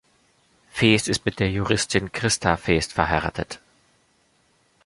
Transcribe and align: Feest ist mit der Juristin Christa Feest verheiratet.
Feest 0.71 1.07
ist 1.09 1.25
mit 1.25 1.39
der 1.39 1.51
Juristin 1.51 2.11
Christa 2.11 2.57
Feest 2.57 2.91
verheiratet. 2.93 3.59